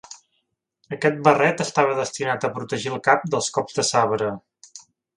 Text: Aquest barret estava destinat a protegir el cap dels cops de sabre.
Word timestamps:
Aquest 0.97 1.19
barret 1.27 1.61
estava 1.67 1.99
destinat 2.01 2.49
a 2.49 2.53
protegir 2.57 2.95
el 2.97 3.01
cap 3.11 3.31
dels 3.37 3.55
cops 3.59 3.81
de 3.81 3.89
sabre. 3.95 4.35